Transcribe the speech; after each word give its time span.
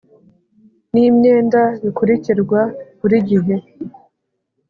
N 0.93 0.95
imyenda 1.09 1.61
bikurikirwa 1.83 2.59
buri 2.99 3.17
gihe 3.29 3.55